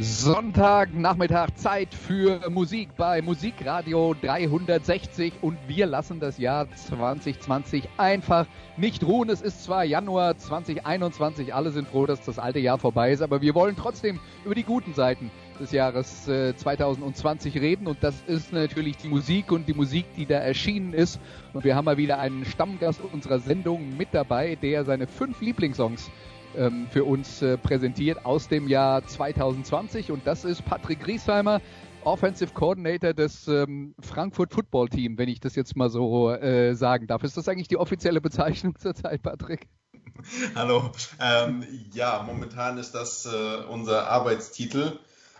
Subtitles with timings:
[0.00, 8.46] Sonntagnachmittag Zeit für Musik bei Musikradio 360 und wir lassen das Jahr 2020 einfach
[8.78, 9.28] nicht ruhen.
[9.28, 13.42] Es ist zwar Januar 2021, alle sind froh, dass das alte Jahr vorbei ist, aber
[13.42, 17.86] wir wollen trotzdem über die guten Seiten des Jahres äh, 2020 reden.
[17.86, 21.20] Und das ist natürlich die Musik und die Musik, die da erschienen ist.
[21.52, 26.10] Und wir haben mal wieder einen Stammgast unserer Sendung mit dabei, der seine fünf Lieblingssongs
[26.56, 31.60] ähm, für uns äh, präsentiert aus dem Jahr 2020 und das ist Patrick Griesheimer,
[32.04, 37.06] Offensive Coordinator des ähm, Frankfurt Football Team, wenn ich das jetzt mal so äh, sagen
[37.06, 37.22] darf.
[37.22, 39.68] Ist das eigentlich die offizielle Bezeichnung zurzeit, Patrick?
[40.54, 40.90] Hallo.
[41.20, 44.98] Ähm, ja, momentan ist das äh, unser Arbeitstitel.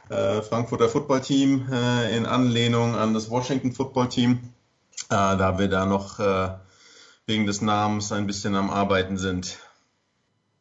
[0.09, 4.41] Äh, Frankfurter Football Team äh, in Anlehnung an das Washington Football Team,
[5.09, 6.19] äh, da wir da noch
[7.27, 9.59] wegen des Namens ein bisschen am Arbeiten sind.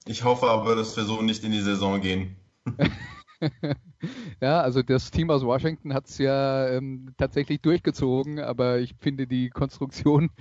[0.06, 2.36] Ich hoffe aber, dass wir so nicht in die Saison gehen.
[4.42, 9.28] ja, also das Team aus Washington hat es ja ähm, tatsächlich durchgezogen, aber ich finde
[9.28, 10.32] die Konstruktion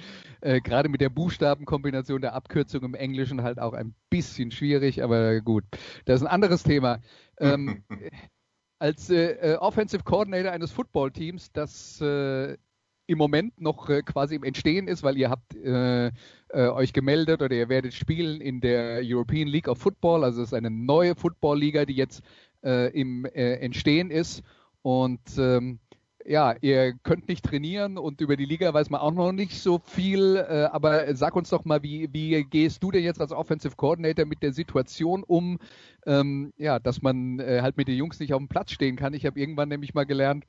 [0.40, 5.40] äh, gerade mit der Buchstabenkombination der Abkürzung im Englischen halt auch ein bisschen schwierig, aber
[5.40, 5.64] gut,
[6.04, 7.00] das ist ein anderes Thema.
[7.38, 7.84] Ähm,
[8.78, 12.56] als äh, äh, Offensive Coordinator eines Footballteams, das äh,
[13.10, 16.12] im Moment noch äh, quasi im Entstehen ist, weil ihr habt äh, äh,
[16.52, 20.22] euch gemeldet oder ihr werdet spielen in der European League of Football.
[20.22, 22.22] Also es ist eine neue Football-Liga, die jetzt
[22.62, 24.44] äh, im äh, Entstehen ist.
[24.82, 25.80] Und ähm,
[26.24, 29.80] ja, ihr könnt nicht trainieren und über die Liga weiß man auch noch nicht so
[29.84, 30.36] viel.
[30.36, 34.24] Äh, aber sag uns doch mal, wie, wie gehst du denn jetzt als Offensive Coordinator
[34.24, 35.58] mit der Situation um,
[36.06, 39.14] ähm, ja, dass man halt mit den Jungs nicht auf dem Platz stehen kann?
[39.14, 40.44] Ich habe irgendwann nämlich mal gelernt,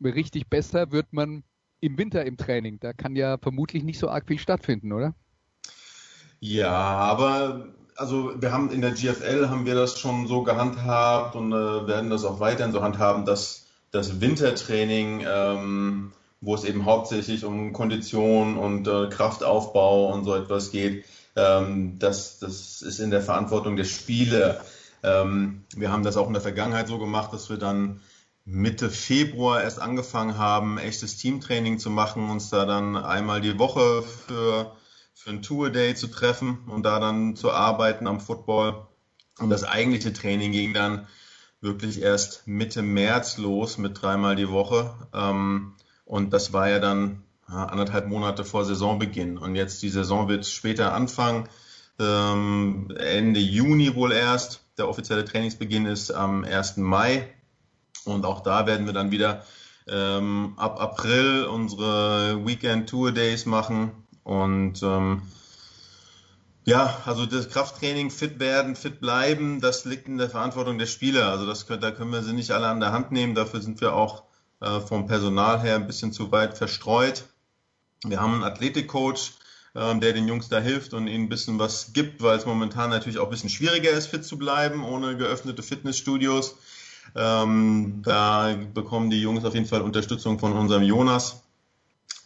[0.00, 1.42] richtig besser wird man
[1.80, 2.78] im Winter im Training.
[2.80, 5.14] Da kann ja vermutlich nicht so arg viel stattfinden, oder?
[6.40, 11.52] Ja, aber also wir haben in der GFL haben wir das schon so gehandhabt und
[11.52, 17.44] äh, werden das auch weiterhin so handhaben, dass das Wintertraining, ähm, wo es eben hauptsächlich
[17.44, 23.22] um Kondition und äh, Kraftaufbau und so etwas geht, ähm, das, das ist in der
[23.22, 24.60] Verantwortung der Spiele.
[25.02, 28.00] Ähm, wir haben das auch in der Vergangenheit so gemacht, dass wir dann
[28.50, 34.02] Mitte Februar erst angefangen haben, echtes Teamtraining zu machen, uns da dann einmal die Woche
[34.02, 34.74] für,
[35.12, 38.86] für ein Tour-Day zu treffen und da dann zu arbeiten am Football.
[39.38, 41.06] Und das eigentliche Training ging dann
[41.60, 44.94] wirklich erst Mitte März los mit dreimal die Woche.
[45.12, 45.74] Ähm,
[46.06, 49.36] und das war ja dann anderthalb Monate vor Saisonbeginn.
[49.36, 51.50] Und jetzt die Saison wird später anfangen,
[51.98, 54.62] ähm, Ende Juni wohl erst.
[54.78, 56.78] Der offizielle Trainingsbeginn ist am 1.
[56.78, 57.28] Mai.
[58.10, 59.44] Und auch da werden wir dann wieder
[59.86, 63.92] ähm, ab April unsere Weekend Tour Days machen.
[64.24, 65.22] Und ähm,
[66.64, 71.30] ja, also das Krafttraining, fit werden, fit bleiben, das liegt in der Verantwortung der Spieler.
[71.30, 73.34] Also das, da können wir sie nicht alle an der Hand nehmen.
[73.34, 74.24] Dafür sind wir auch
[74.60, 77.24] äh, vom Personal her ein bisschen zu weit verstreut.
[78.04, 79.32] Wir haben einen Athletikcoach,
[79.74, 82.90] äh, der den Jungs da hilft und ihnen ein bisschen was gibt, weil es momentan
[82.90, 86.56] natürlich auch ein bisschen schwieriger ist, fit zu bleiben, ohne geöffnete Fitnessstudios.
[87.14, 91.42] Ähm, da bekommen die Jungs auf jeden Fall Unterstützung von unserem Jonas.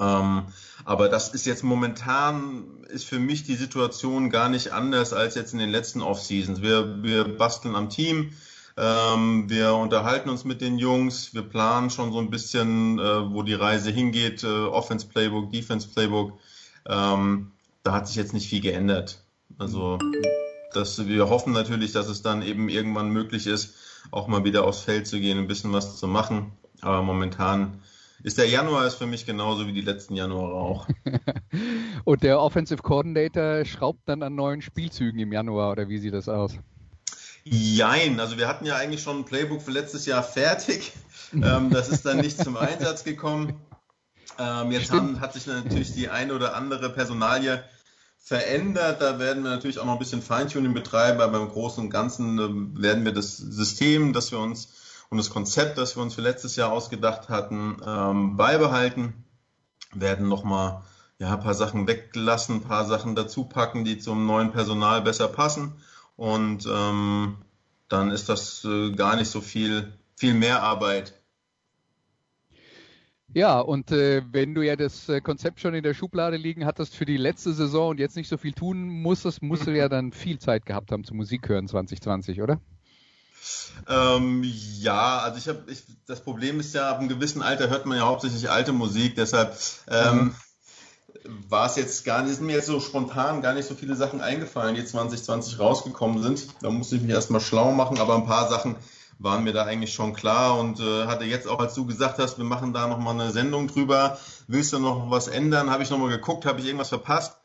[0.00, 0.44] Ähm,
[0.84, 5.52] aber das ist jetzt momentan, ist für mich die Situation gar nicht anders als jetzt
[5.52, 6.62] in den letzten Off-Seasons.
[6.62, 8.32] Wir, wir basteln am Team,
[8.76, 13.42] ähm, wir unterhalten uns mit den Jungs, wir planen schon so ein bisschen, äh, wo
[13.42, 16.38] die Reise hingeht, äh, Offense Playbook, Defense Playbook.
[16.86, 19.22] Ähm, da hat sich jetzt nicht viel geändert.
[19.58, 19.98] Also
[20.72, 23.74] das, wir hoffen natürlich, dass es dann eben irgendwann möglich ist,
[24.10, 26.52] auch mal wieder aufs Feld zu gehen, ein bisschen was zu machen.
[26.80, 27.80] Aber momentan
[28.22, 30.86] ist der Januar ist für mich genauso wie die letzten Januare auch.
[32.04, 36.28] Und der Offensive Coordinator schraubt dann an neuen Spielzügen im Januar oder wie sieht das
[36.28, 36.52] aus?
[37.44, 40.92] Jein, also wir hatten ja eigentlich schon ein Playbook für letztes Jahr fertig.
[41.32, 43.54] ähm, das ist dann nicht zum Einsatz gekommen.
[44.38, 47.62] Ähm, jetzt haben, hat sich natürlich die eine oder andere Personalie
[48.22, 49.02] verändert.
[49.02, 52.38] Da werden wir natürlich auch noch ein bisschen Feintuning betreiben, aber im Großen und Ganzen
[52.38, 54.72] äh, werden wir das System, das wir uns
[55.10, 59.24] und das Konzept, das wir uns für letztes Jahr ausgedacht hatten, ähm, beibehalten.
[59.92, 60.82] Werden nochmal
[61.18, 65.28] ja, ein paar Sachen weglassen, ein paar Sachen dazu packen, die zum neuen Personal besser
[65.28, 65.74] passen.
[66.16, 67.36] Und ähm,
[67.88, 71.21] dann ist das äh, gar nicht so viel, viel mehr Arbeit
[73.34, 76.94] Ja, und äh, wenn du ja das äh, Konzept schon in der Schublade liegen hattest
[76.94, 80.12] für die letzte Saison und jetzt nicht so viel tun musstest, musst du ja dann
[80.12, 82.60] viel Zeit gehabt haben zum Musik hören 2020, oder?
[83.88, 87.86] Ähm, ja, also ich habe, ich, das Problem ist ja, ab einem gewissen Alter hört
[87.86, 89.56] man ja hauptsächlich alte Musik, deshalb
[89.88, 90.34] ähm,
[91.24, 91.44] mhm.
[91.48, 94.20] war es jetzt gar nicht, ist mir jetzt so spontan gar nicht so viele Sachen
[94.20, 96.48] eingefallen, die 2020 rausgekommen sind.
[96.60, 98.76] Da musste ich mich erstmal schlau machen, aber ein paar Sachen
[99.22, 102.38] waren mir da eigentlich schon klar und äh, hatte jetzt auch, als du gesagt hast,
[102.38, 105.70] wir machen da nochmal eine Sendung drüber, willst du noch was ändern?
[105.70, 107.36] Habe ich nochmal geguckt, habe ich irgendwas verpasst?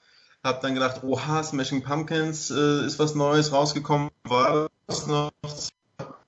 [0.43, 5.31] Habe dann gedacht, oha, Smashing Pumpkins äh, ist was Neues rausgekommen, war das noch?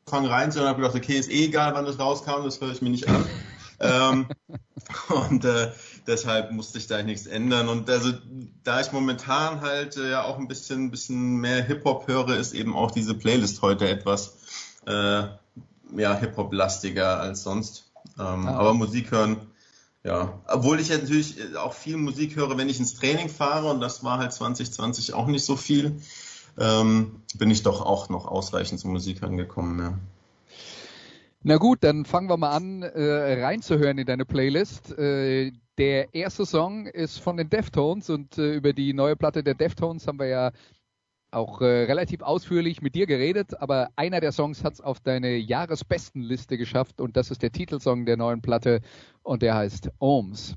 [0.08, 2.72] Fang rein zu und habe gedacht, okay, ist eh egal, wann das rauskam, das höre
[2.72, 3.26] ich mir nicht an.
[3.80, 4.28] ähm,
[5.30, 5.72] und äh,
[6.08, 7.70] deshalb musste ich da nichts ändern.
[7.70, 8.12] Und also,
[8.64, 12.76] da ich momentan halt äh, ja auch ein bisschen, bisschen mehr Hip-Hop höre, ist eben
[12.76, 14.40] auch diese Playlist heute etwas
[14.86, 15.24] äh,
[15.98, 17.92] ja, Hip-Hop-lastiger als sonst.
[18.18, 18.58] Ähm, ah.
[18.58, 19.38] Aber Musik hören,
[20.04, 20.40] ja.
[20.48, 23.82] Obwohl ich ja natürlich äh, auch viel Musik höre, wenn ich ins Training fahre und
[23.82, 26.02] das war halt 2020 auch nicht so viel,
[26.58, 29.80] ähm, bin ich doch auch noch ausreichend zum Musik angekommen.
[29.80, 29.98] Ja.
[31.42, 34.98] Na gut, dann fangen wir mal an, äh, reinzuhören in deine Playlist.
[34.98, 39.54] Äh, der erste Song ist von den Deftones und äh, über die neue Platte der
[39.54, 40.52] Deftones haben wir ja
[41.32, 45.36] auch äh, relativ ausführlich mit dir geredet, aber einer der Songs hat es auf deine
[45.36, 48.82] Jahresbestenliste geschafft und das ist der Titelsong der neuen Platte
[49.24, 50.56] und der heißt Ohms.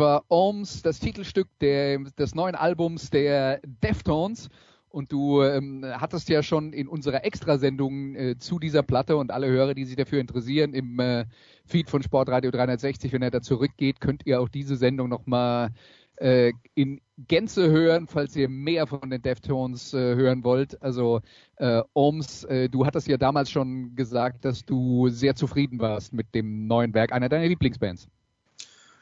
[0.00, 4.48] War Ohms, das Titelstück der, des neuen Albums der Deftones.
[4.88, 9.46] Und du ähm, hattest ja schon in unserer Extrasendung äh, zu dieser Platte und alle
[9.46, 11.26] Hörer, die sich dafür interessieren, im äh,
[11.64, 15.70] Feed von Sportradio 360, wenn er da zurückgeht, könnt ihr auch diese Sendung nochmal
[16.16, 20.82] äh, in Gänze hören, falls ihr mehr von den Deftones äh, hören wollt.
[20.82, 21.20] Also
[21.56, 26.34] äh, Ohms, äh, du hattest ja damals schon gesagt, dass du sehr zufrieden warst mit
[26.34, 28.08] dem neuen Werk, einer deiner Lieblingsbands.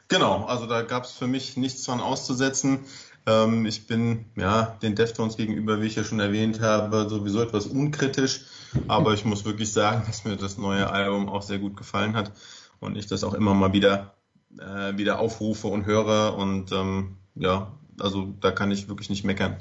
[0.09, 2.79] Genau, also da gab es für mich nichts dran auszusetzen.
[3.27, 7.67] Ähm, ich bin ja den Deftones gegenüber, wie ich ja schon erwähnt habe, sowieso etwas
[7.67, 8.41] unkritisch,
[8.87, 12.31] aber ich muss wirklich sagen, dass mir das neue Album auch sehr gut gefallen hat
[12.79, 14.15] und ich das auch immer mal wieder
[14.57, 19.57] äh, wieder aufrufe und höre und ähm, ja, also da kann ich wirklich nicht meckern.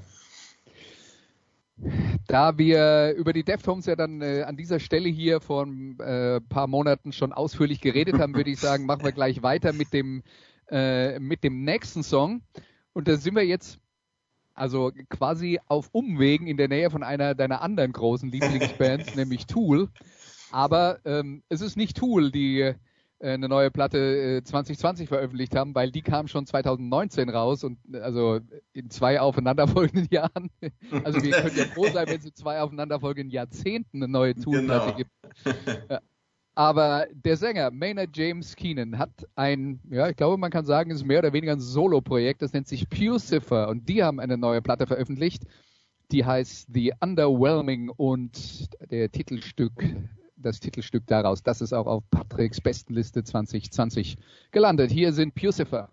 [2.28, 6.42] Da wir über die Deftones ja dann äh, an dieser Stelle hier vor ein äh,
[6.42, 10.22] paar Monaten schon ausführlich geredet haben, würde ich sagen, machen wir gleich weiter mit dem,
[10.70, 12.42] äh, mit dem nächsten Song.
[12.92, 13.78] Und da sind wir jetzt
[14.52, 19.88] also quasi auf Umwegen in der Nähe von einer deiner anderen großen Lieblingsbands, nämlich Tool.
[20.50, 22.74] Aber ähm, es ist nicht Tool, die
[23.20, 27.98] eine neue Platte 2020 äh, veröffentlicht haben, weil die kam schon 2019 raus und äh,
[27.98, 28.40] also
[28.72, 30.50] in zwei aufeinanderfolgenden Jahren.
[31.04, 34.94] Also wir können ja froh sein, wenn es in zwei aufeinanderfolgenden Jahrzehnten eine neue Tool-Platte
[34.94, 34.96] genau.
[34.96, 36.02] gibt.
[36.54, 40.98] Aber der Sänger Maynard James Keenan hat ein, ja, ich glaube, man kann sagen, es
[40.98, 44.60] ist mehr oder weniger ein Solo-Projekt, das nennt sich Pucifer und die haben eine neue
[44.60, 45.44] Platte veröffentlicht,
[46.10, 49.72] die heißt The Underwhelming und der Titelstück
[50.40, 51.42] das Titelstück daraus.
[51.42, 54.16] Das ist auch auf Patricks Bestenliste 2020
[54.50, 54.90] gelandet.
[54.90, 55.90] Hier sind Pucifer.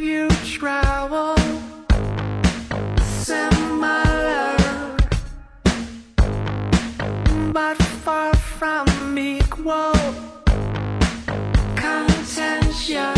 [0.00, 1.36] you travel
[3.02, 4.56] similar,
[7.52, 9.92] but far from equal
[11.74, 13.17] contention.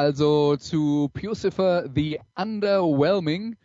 [0.00, 3.56] Also zu Pucifer The Underwhelming.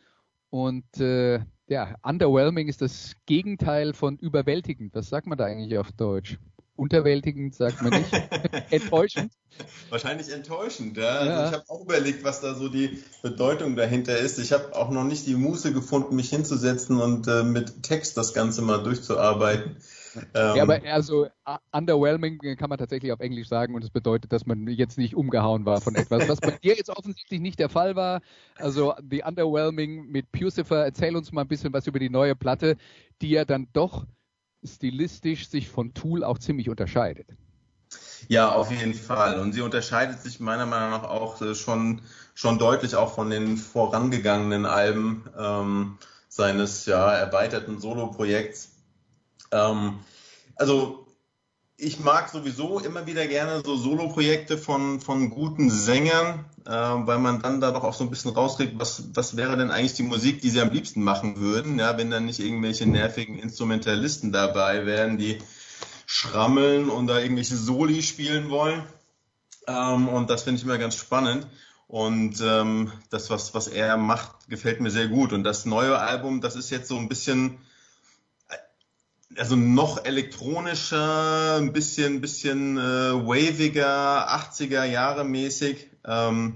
[0.49, 4.93] Und äh, ja, underwhelming ist das Gegenteil von überwältigend.
[4.95, 6.37] Was sagt man da eigentlich auf Deutsch?
[6.75, 8.11] Unterwältigend sagt man nicht.
[8.69, 9.31] enttäuschend.
[9.89, 11.07] Wahrscheinlich enttäuschend, ja.
[11.07, 11.47] Also ja.
[11.47, 14.37] ich habe auch überlegt, was da so die Bedeutung dahinter ist.
[14.37, 18.33] Ich habe auch noch nicht die Muße gefunden, mich hinzusetzen und äh, mit Text das
[18.33, 19.77] Ganze mal durchzuarbeiten.
[20.15, 21.27] Ähm, ja, aber also
[21.71, 25.65] underwhelming kann man tatsächlich auf Englisch sagen und es bedeutet, dass man jetzt nicht umgehauen
[25.65, 28.21] war von etwas, was bei dir jetzt offensichtlich nicht der Fall war.
[28.55, 32.77] Also The Underwhelming mit Pucifer, erzähl uns mal ein bisschen was über die neue Platte,
[33.21, 34.05] die ja dann doch
[34.63, 37.27] stilistisch sich von Tool auch ziemlich unterscheidet.
[38.27, 39.39] Ja, auf jeden Fall.
[39.39, 42.01] Und sie unterscheidet sich meiner Meinung nach auch äh, schon,
[42.33, 45.97] schon deutlich auch von den vorangegangenen Alben ähm,
[46.27, 48.74] seines ja, erweiterten Solo-Projekts.
[49.55, 49.99] Ähm,
[50.55, 51.05] also
[51.77, 57.41] ich mag sowieso immer wieder gerne so Solo-Projekte von, von guten Sängern, äh, weil man
[57.41, 60.41] dann da doch auch so ein bisschen rauskriegt, was, was wäre denn eigentlich die Musik,
[60.41, 65.17] die sie am liebsten machen würden, ja, wenn dann nicht irgendwelche nervigen Instrumentalisten dabei wären,
[65.17, 65.39] die
[66.05, 68.83] schrammeln und da irgendwelche Soli spielen wollen.
[69.67, 71.47] Ähm, und das finde ich immer ganz spannend.
[71.87, 75.33] Und ähm, das, was, was er macht, gefällt mir sehr gut.
[75.33, 77.59] Und das neue Album, das ist jetzt so ein bisschen
[79.37, 86.55] also noch elektronischer, ein bisschen, bisschen äh, waviger, 80er Jahre mäßig, ähm,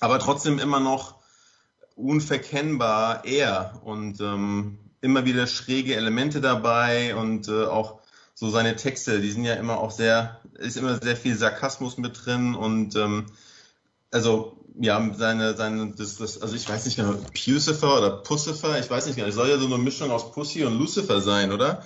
[0.00, 1.16] aber trotzdem immer noch
[1.96, 8.00] unverkennbar er und ähm, immer wieder schräge Elemente dabei und äh, auch
[8.34, 12.24] so seine Texte, die sind ja immer auch sehr, ist immer sehr viel Sarkasmus mit
[12.24, 13.26] drin und ähm,
[14.10, 18.90] also ja, seine, seine, das, das, also ich weiß nicht genau, Pucifer oder Pucifer, ich
[18.90, 21.84] weiß nicht genau, es soll ja so eine Mischung aus Pussy und Lucifer sein, oder?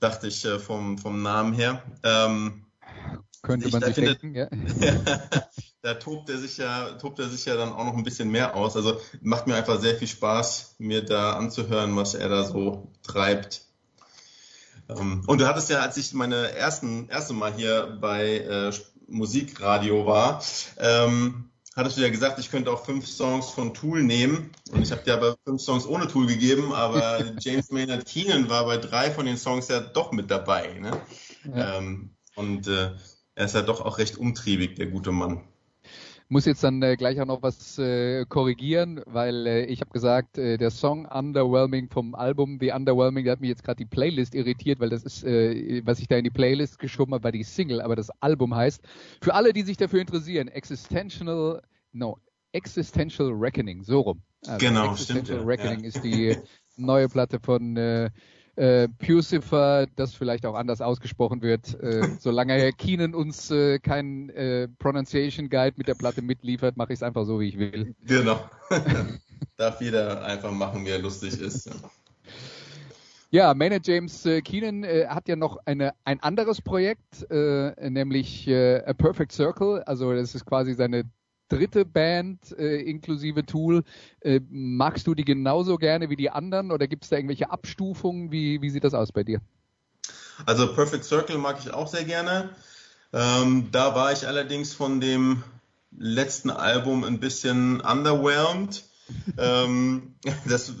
[0.00, 1.82] Dachte ich äh, vom, vom Namen her.
[2.02, 2.66] Ähm,
[3.42, 4.48] Könnte man sich finde, denken, ja.
[5.82, 8.54] da tobt er sich ja, tobt er sich ja dann auch noch ein bisschen mehr
[8.54, 8.76] aus.
[8.76, 13.62] Also macht mir einfach sehr viel Spaß, mir da anzuhören, was er da so treibt.
[14.88, 18.72] Ähm, und du hattest ja, als ich meine ersten, erste Mal hier bei äh,
[19.08, 20.42] Musikradio war,
[20.78, 24.50] ähm, hattest du ja gesagt, ich könnte auch fünf Songs von Tool nehmen.
[24.72, 28.64] Und ich habe dir aber fünf Songs ohne Tool gegeben, aber James Maynard Keenan war
[28.64, 30.78] bei drei von den Songs ja doch mit dabei.
[30.80, 31.00] Ne?
[31.44, 31.76] Ja.
[31.76, 32.90] Ähm, und äh,
[33.34, 35.44] er ist ja doch auch recht umtriebig, der gute Mann
[36.28, 40.38] muss jetzt dann äh, gleich auch noch was äh, korrigieren, weil äh, ich habe gesagt,
[40.38, 44.34] äh, der Song Underwhelming vom Album The Underwhelming, der hat mich jetzt gerade die Playlist
[44.34, 47.44] irritiert, weil das ist, äh, was ich da in die Playlist geschoben habe, war die
[47.44, 48.82] Single, aber das Album heißt,
[49.20, 51.62] für alle, die sich dafür interessieren, Existential,
[51.92, 52.18] no,
[52.52, 54.22] Existential Reckoning, so rum.
[54.46, 55.48] Also genau, Existential stimmt.
[55.48, 55.88] Reckoning ja.
[55.88, 56.36] ist die
[56.76, 58.10] neue Platte von äh,
[58.56, 61.78] äh, Pucifer, das vielleicht auch anders ausgesprochen wird.
[61.80, 66.92] Äh, solange Herr Keenan uns äh, keinen äh, Pronunciation Guide mit der Platte mitliefert, mache
[66.92, 67.94] ich es einfach so, wie ich will.
[68.04, 68.40] Genau.
[69.56, 71.70] Darf jeder einfach machen, wie er lustig ist.
[73.30, 73.52] Ja.
[73.54, 78.82] Maynard James äh, Keenan äh, hat ja noch eine, ein anderes Projekt, äh, nämlich äh,
[78.84, 79.82] A Perfect Circle.
[79.84, 81.04] Also das ist quasi seine
[81.48, 83.84] dritte Band äh, inklusive Tool.
[84.20, 88.32] Äh, magst du die genauso gerne wie die anderen oder gibt es da irgendwelche Abstufungen?
[88.32, 89.40] Wie, wie sieht das aus bei dir?
[90.44, 92.50] Also Perfect Circle mag ich auch sehr gerne.
[93.12, 95.42] Ähm, da war ich allerdings von dem
[95.96, 98.84] letzten Album ein bisschen underwhelmed.
[99.38, 100.14] ähm,
[100.46, 100.72] das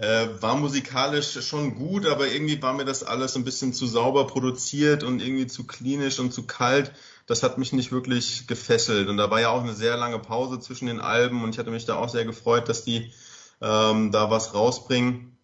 [0.00, 4.26] äh, war musikalisch schon gut, aber irgendwie war mir das alles ein bisschen zu sauber
[4.26, 6.92] produziert und irgendwie zu klinisch und zu kalt
[7.28, 9.08] das hat mich nicht wirklich gefesselt.
[9.08, 11.70] Und da war ja auch eine sehr lange Pause zwischen den Alben und ich hatte
[11.70, 13.12] mich da auch sehr gefreut, dass die
[13.60, 15.36] ähm, da was rausbringen.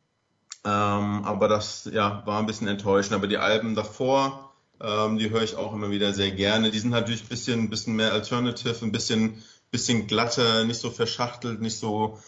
[0.64, 3.14] Ähm, aber das ja, war ein bisschen enttäuschend.
[3.14, 6.70] Aber die Alben davor, ähm, die höre ich auch immer wieder sehr gerne.
[6.70, 11.60] Die sind natürlich ein bisschen, bisschen mehr Alternative, ein bisschen, bisschen glatter, nicht so verschachtelt,
[11.60, 12.18] nicht so,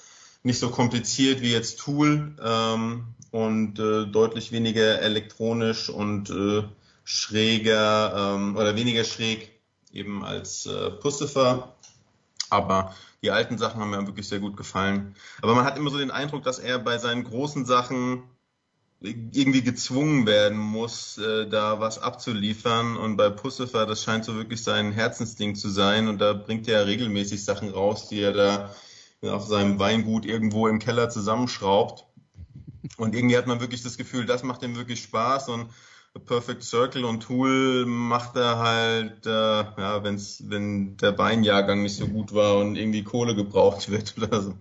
[0.42, 6.62] nicht so kompliziert wie jetzt Tool ähm, und äh, deutlich weniger elektronisch und äh,
[7.04, 9.60] schräger ähm, oder weniger schräg
[9.92, 11.74] eben als äh, Pustifer.
[12.50, 15.16] Aber die alten Sachen haben mir wirklich sehr gut gefallen.
[15.42, 18.22] Aber man hat immer so den Eindruck, dass er bei seinen großen Sachen
[19.00, 22.96] irgendwie gezwungen werden muss, äh, da was abzuliefern.
[22.96, 26.08] Und bei Pussifer, das scheint so wirklich sein Herzensding zu sein.
[26.08, 28.74] Und da bringt er regelmäßig Sachen raus, die er da
[29.28, 32.06] auf seinem Weingut irgendwo im Keller zusammenschraubt.
[32.96, 35.48] Und irgendwie hat man wirklich das Gefühl, das macht ihm wirklich Spaß.
[35.48, 35.70] Und
[36.24, 42.06] Perfect Circle und Tool macht er halt, äh, ja, wenn's, wenn der Beinjahrgang nicht so
[42.06, 44.54] gut war und irgendwie Kohle gebraucht wird oder so.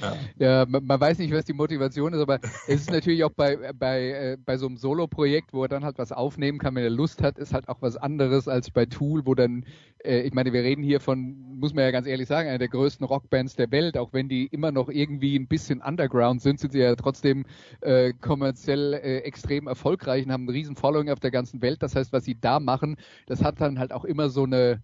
[0.00, 3.72] Ja, ja man, weiß nicht, was die Motivation ist, aber es ist natürlich auch bei,
[3.72, 6.90] bei, äh, bei so einem Solo-Projekt, wo er dann halt was aufnehmen kann, wenn er
[6.90, 9.64] Lust hat, ist halt auch was anderes als bei Tool, wo dann,
[10.04, 12.68] äh, ich meine, wir reden hier von, muss man ja ganz ehrlich sagen, einer der
[12.68, 16.72] größten Rockbands der Welt, auch wenn die immer noch irgendwie ein bisschen underground sind, sind
[16.72, 17.44] sie ja trotzdem
[17.80, 21.82] äh, kommerziell äh, extrem erfolgreich und haben einen riesen Following auf der ganzen Welt.
[21.82, 24.80] Das heißt, was sie da machen, das hat dann halt auch immer so eine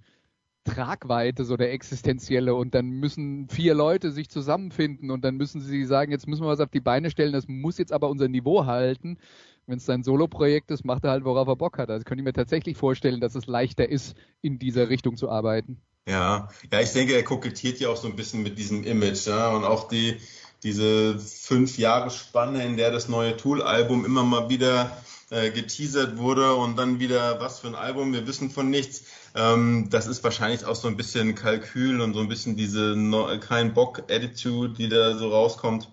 [0.66, 2.55] Tragweite, so der existenzielle.
[2.55, 6.48] Und dann müssen vier Leute sich zusammenfinden und dann müssen sie sagen, jetzt müssen wir
[6.48, 9.18] was auf die Beine stellen, das muss jetzt aber unser Niveau halten.
[9.66, 11.90] Wenn es sein Solo-Projekt ist, macht er halt, worauf er Bock hat.
[11.90, 15.81] Also könnte ich mir tatsächlich vorstellen, dass es leichter ist, in dieser Richtung zu arbeiten.
[16.09, 19.50] Ja, ja, ich denke, er kokettiert ja auch so ein bisschen mit diesem Image, ja,
[19.50, 20.18] und auch die,
[20.62, 24.96] diese fünf Jahre Spanne, in der das neue Tool-Album immer mal wieder
[25.31, 29.05] äh, geteasert wurde und dann wieder, was für ein Album, wir wissen von nichts.
[29.35, 33.29] Ähm, das ist wahrscheinlich auch so ein bisschen Kalkül und so ein bisschen diese no,
[33.41, 35.89] kein Bock-Attitude, die da so rauskommt.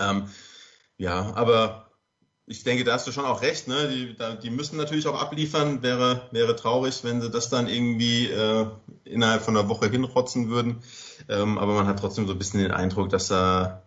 [0.00, 0.28] Ähm,
[0.98, 1.90] ja, aber
[2.46, 3.88] ich denke, da hast du schon auch recht, ne?
[3.88, 5.82] Die, da, die müssen natürlich auch abliefern.
[5.82, 8.66] Wäre, wäre traurig, wenn sie das dann irgendwie äh,
[9.04, 10.82] innerhalb von einer Woche hinrotzen würden.
[11.28, 13.85] Ähm, aber man hat trotzdem so ein bisschen den Eindruck, dass da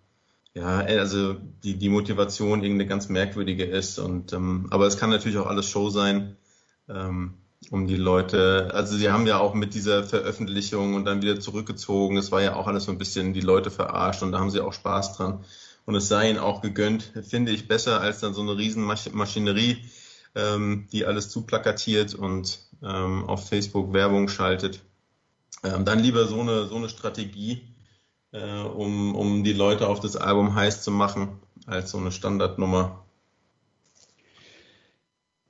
[0.59, 3.97] ja, also die, die Motivation irgendeine ganz merkwürdige ist.
[3.99, 6.35] Und ähm, aber es kann natürlich auch alles Show sein,
[6.89, 7.35] ähm,
[7.71, 8.71] um die Leute.
[8.73, 12.17] Also sie haben ja auch mit dieser Veröffentlichung und dann wieder zurückgezogen.
[12.17, 14.61] Es war ja auch alles so ein bisschen die Leute verarscht und da haben sie
[14.61, 15.43] auch Spaß dran
[15.89, 19.85] und es sei ihnen auch gegönnt, finde ich besser als dann so eine Riesenmaschinerie,
[20.35, 24.81] ähm, die alles zuplakatiert und ähm, auf Facebook Werbung schaltet.
[25.63, 27.63] Ähm, dann lieber so eine, so eine Strategie,
[28.31, 33.03] äh, um, um die Leute auf das Album heiß zu machen, als so eine Standardnummer.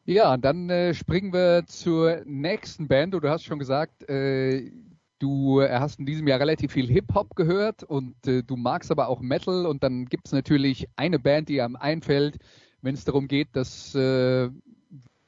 [0.06, 3.14] Ja, dann äh, springen wir zur nächsten Band.
[3.14, 4.72] Du hast schon gesagt, äh,
[5.20, 9.20] Du hast in diesem Jahr relativ viel Hip-Hop gehört und äh, du magst aber auch
[9.20, 12.38] Metal und dann gibt es natürlich eine Band, die einem einfällt,
[12.82, 14.50] wenn es darum geht, das äh,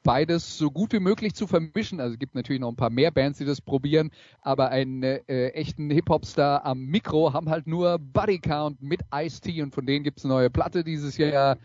[0.04, 2.00] beides so gut wie möglich zu vermischen.
[2.00, 4.12] Also es gibt natürlich noch ein paar mehr Bands, die das probieren,
[4.42, 9.74] aber einen äh, echten Hip-Hop-Star am Mikro haben halt nur Buddy Count mit Ice-T und
[9.74, 11.58] von denen gibt es eine neue Platte dieses Jahr.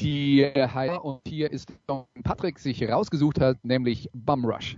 [0.00, 1.72] Die heißt, und hier ist
[2.24, 4.76] Patrick sich rausgesucht hat, nämlich Bum Rush.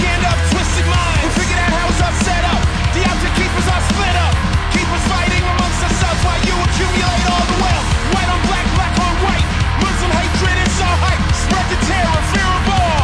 [0.00, 1.20] stand up, twisted minds.
[1.24, 2.60] We figured out how it's set up.
[2.96, 4.34] The object keeps split up.
[4.90, 7.88] Us fighting amongst ourselves while you accumulate all the wealth.
[8.10, 9.46] White on black, black on white.
[9.78, 11.22] Muslim hatred is all hype.
[11.30, 12.99] Spread the terror, fear of all.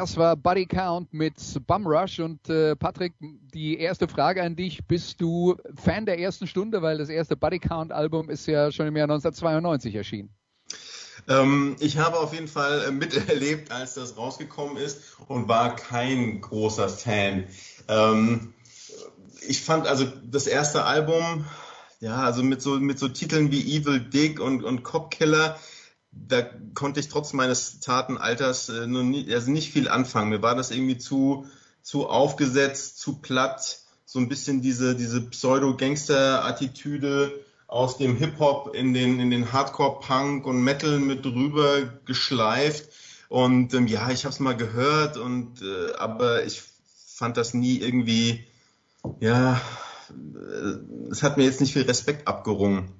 [0.00, 1.34] Das war Buddy Count mit
[1.66, 4.86] Bum Rush und äh, Patrick, die erste Frage an dich.
[4.88, 6.80] Bist du Fan der ersten Stunde?
[6.80, 10.30] Weil das erste Buddy Count Album ist ja schon im Jahr 1992 erschienen.
[11.28, 16.40] Ähm, ich habe auf jeden Fall äh, miterlebt, als das rausgekommen ist und war kein
[16.40, 17.44] großer Fan.
[17.86, 18.54] Ähm,
[19.46, 21.44] ich fand also das erste Album,
[22.00, 25.58] ja, also mit so, mit so Titeln wie Evil Dick und, und Cop Killer,
[26.12, 26.42] da
[26.74, 30.28] konnte ich trotz meines zarten Alters äh, nie, also nicht viel anfangen.
[30.30, 31.46] Mir war das irgendwie zu,
[31.82, 37.32] zu aufgesetzt, zu platt, so ein bisschen diese, diese Pseudo-Gangster-Attitüde
[37.68, 42.88] aus dem Hip-Hop in den, in den Hardcore-Punk und Metal mit drüber geschleift.
[43.28, 46.64] Und ähm, ja, ich habe es mal gehört, und äh, aber ich
[47.06, 48.44] fand das nie irgendwie,
[49.20, 49.60] ja,
[50.10, 52.99] äh, es hat mir jetzt nicht viel Respekt abgerungen.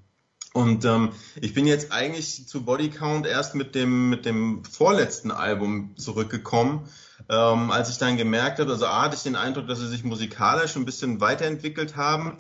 [0.53, 5.31] Und ähm, ich bin jetzt eigentlich zu Body Count erst mit dem, mit dem vorletzten
[5.31, 6.89] Album zurückgekommen,
[7.29, 10.03] ähm, als ich dann gemerkt habe, also A, hatte ich den Eindruck, dass sie sich
[10.03, 12.37] musikalisch ein bisschen weiterentwickelt haben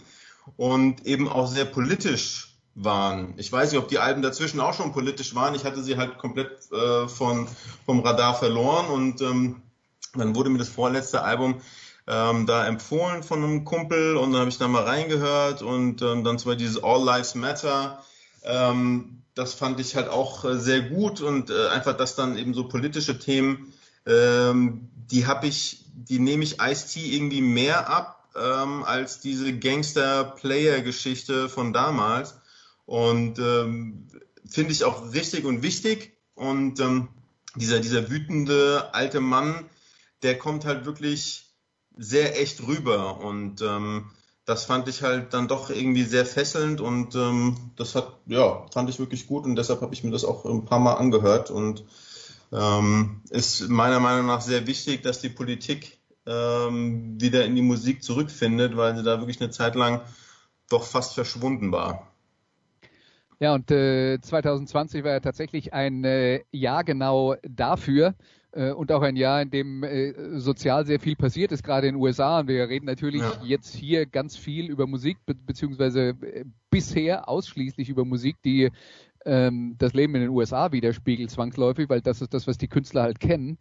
[0.56, 3.34] und eben auch sehr politisch waren.
[3.36, 5.54] Ich weiß nicht, ob die Alben dazwischen auch schon politisch waren.
[5.54, 7.46] Ich hatte sie halt komplett äh, von,
[7.86, 9.62] vom Radar verloren und ähm,
[10.14, 11.60] dann wurde mir das vorletzte Album
[12.10, 16.24] ähm, da empfohlen von einem Kumpel und dann habe ich da mal reingehört und ähm,
[16.24, 18.02] dann zwar dieses All Lives Matter.
[18.42, 22.52] Ähm, das fand ich halt auch äh, sehr gut und äh, einfach, dass dann eben
[22.52, 23.72] so politische Themen,
[24.06, 31.48] ähm, die habe ich, die nehme ich Ice-T irgendwie mehr ab ähm, als diese Gangster-Player-Geschichte
[31.48, 32.40] von damals
[32.86, 34.08] und ähm,
[34.48, 36.82] finde ich auch richtig und wichtig und
[37.54, 39.68] dieser, dieser wütende alte Mann,
[40.22, 41.49] der kommt halt wirklich
[41.96, 44.10] sehr echt rüber und ähm,
[44.44, 48.90] das fand ich halt dann doch irgendwie sehr fesselnd und ähm, das hat, ja, fand
[48.90, 51.84] ich wirklich gut und deshalb habe ich mir das auch ein paar Mal angehört und
[52.52, 58.02] ähm, ist meiner Meinung nach sehr wichtig, dass die Politik ähm, wieder in die Musik
[58.02, 60.00] zurückfindet, weil sie da wirklich eine Zeit lang
[60.68, 62.08] doch fast verschwunden war.
[63.38, 68.14] Ja, und äh, 2020 war ja tatsächlich ein äh, Jahr genau dafür
[68.52, 72.02] und auch ein Jahr, in dem äh, sozial sehr viel passiert ist, gerade in den
[72.02, 72.40] USA.
[72.40, 73.42] Und wir reden natürlich ja.
[73.44, 78.70] jetzt hier ganz viel über Musik, be beziehungsweise äh, bisher ausschließlich über Musik, die
[79.24, 83.02] ähm, das Leben in den USA widerspiegelt, zwangsläufig, weil das ist das, was die Künstler
[83.02, 83.58] halt kennen.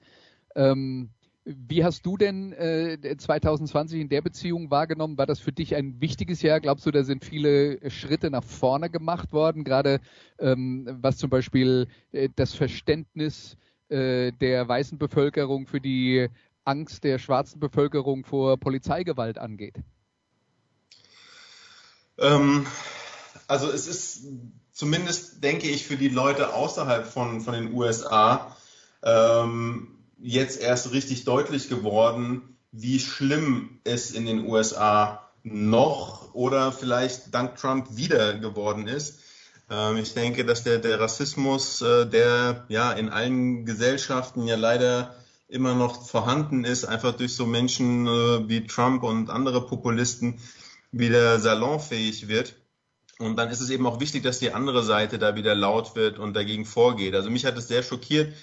[0.55, 1.09] Ähm,
[1.45, 5.17] wie hast du denn äh, 2020 in der Beziehung wahrgenommen?
[5.17, 6.59] War das für dich ein wichtiges Jahr?
[6.59, 9.99] Glaubst du, da sind viele Schritte nach vorne gemacht worden, gerade
[10.37, 13.57] ähm, was zum Beispiel äh, das Verständnis
[13.89, 16.29] äh, der weißen Bevölkerung für die
[16.63, 19.75] Angst der schwarzen Bevölkerung vor Polizeigewalt angeht?
[22.17, 22.65] Ähm,
[23.47, 24.27] also es ist
[24.71, 28.55] zumindest, denke ich, für die Leute außerhalb von, von den USA
[29.03, 37.33] ähm, jetzt erst richtig deutlich geworden, wie schlimm es in den USA noch oder vielleicht
[37.33, 39.19] dank Trump wieder geworden ist.
[39.69, 45.15] Ähm, ich denke, dass der, der Rassismus, äh, der ja in allen Gesellschaften ja leider
[45.47, 50.39] immer noch vorhanden ist, einfach durch so Menschen äh, wie Trump und andere Populisten
[50.91, 52.55] wieder salonfähig wird.
[53.19, 56.19] Und dann ist es eben auch wichtig, dass die andere Seite da wieder laut wird
[56.19, 57.15] und dagegen vorgeht.
[57.15, 58.33] Also mich hat es sehr schockiert,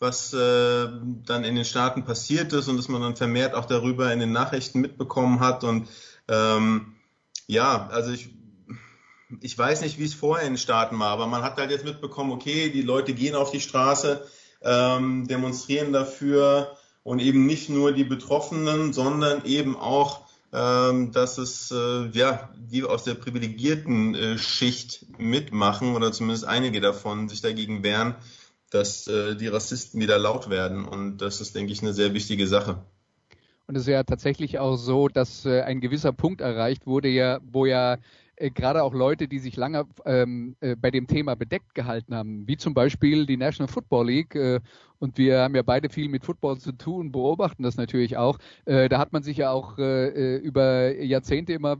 [0.00, 0.88] was äh,
[1.24, 4.32] dann in den Staaten passiert ist und dass man dann vermehrt auch darüber in den
[4.32, 5.62] Nachrichten mitbekommen hat.
[5.62, 5.88] Und
[6.28, 6.96] ähm,
[7.46, 8.30] ja, also ich
[9.42, 11.84] ich weiß nicht, wie es vorher in den Staaten war, aber man hat halt jetzt
[11.84, 14.26] mitbekommen, okay, die Leute gehen auf die Straße,
[14.62, 21.70] ähm, demonstrieren dafür und eben nicht nur die Betroffenen, sondern eben auch, ähm, dass es
[21.70, 27.82] äh, ja die aus der privilegierten äh, Schicht mitmachen oder zumindest einige davon sich dagegen
[27.82, 28.14] wehren,
[28.70, 32.46] dass äh, die Rassisten wieder laut werden und das ist, denke ich, eine sehr wichtige
[32.46, 32.82] Sache.
[33.66, 37.40] Und es ist ja tatsächlich auch so, dass äh, ein gewisser Punkt erreicht wurde, ja,
[37.50, 37.96] wo ja
[38.36, 42.46] äh, gerade auch Leute, die sich lange ähm, äh, bei dem Thema bedeckt gehalten haben,
[42.46, 44.34] wie zum Beispiel die National Football League.
[44.34, 44.60] Äh,
[44.98, 48.38] und wir haben ja beide viel mit Football zu tun, beobachten das natürlich auch.
[48.64, 51.76] Äh, da hat man sich ja auch äh, über Jahrzehnte immer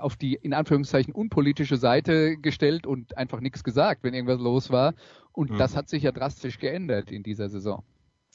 [0.00, 4.94] auf die in Anführungszeichen unpolitische Seite gestellt und einfach nichts gesagt, wenn irgendwas los war.
[5.32, 5.58] Und mhm.
[5.58, 7.82] das hat sich ja drastisch geändert in dieser Saison.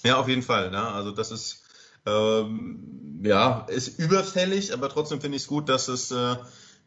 [0.03, 0.71] Ja, auf jeden Fall.
[0.71, 0.81] Ne?
[0.81, 1.63] Also das ist
[2.05, 6.35] ähm, ja ist überfällig, aber trotzdem finde ich es gut, dass es äh,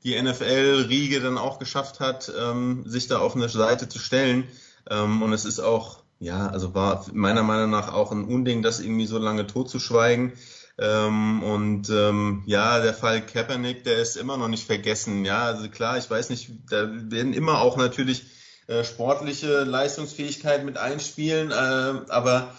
[0.04, 4.48] die NFL-Riege dann auch geschafft hat, ähm, sich da auf eine Seite zu stellen.
[4.88, 8.80] Ähm, und es ist auch, ja, also war meiner Meinung nach auch ein Unding, das
[8.80, 10.32] irgendwie so lange totzuschweigen.
[10.78, 15.24] Ähm, und ähm, ja, der Fall Kaepernick, der ist immer noch nicht vergessen.
[15.26, 18.24] Ja, also klar, ich weiß nicht, da werden immer auch natürlich
[18.66, 22.54] äh, sportliche Leistungsfähigkeit mit einspielen, äh, aber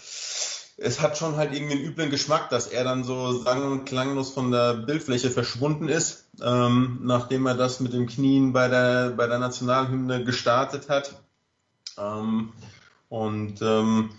[0.83, 4.31] es hat schon halt irgendwie einen üblen Geschmack, dass er dann so sang- und klanglos
[4.31, 9.27] von der Bildfläche verschwunden ist, ähm, nachdem er das mit dem Knien bei der, bei
[9.27, 11.13] der Nationalhymne gestartet hat.
[11.97, 12.51] Ähm,
[13.09, 14.09] und ähm,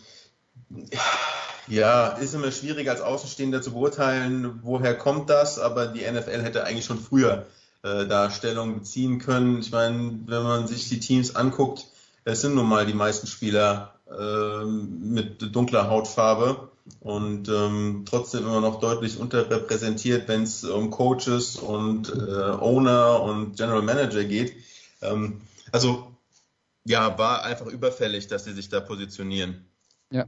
[1.66, 6.64] ja, ist immer schwierig als Außenstehender zu beurteilen, woher kommt das, aber die NFL hätte
[6.64, 7.46] eigentlich schon früher
[7.82, 9.58] äh, da Stellung beziehen können.
[9.58, 11.86] Ich meine, wenn man sich die Teams anguckt,
[12.24, 13.91] es sind nun mal die meisten Spieler
[14.58, 16.68] mit dunkler Hautfarbe
[17.00, 23.56] und ähm, trotzdem immer noch deutlich unterrepräsentiert, wenn es um Coaches und äh, Owner und
[23.56, 24.56] General Manager geht.
[25.00, 26.12] Ähm, also
[26.84, 29.64] ja, war einfach überfällig, dass sie sich da positionieren.
[30.10, 30.26] Ja,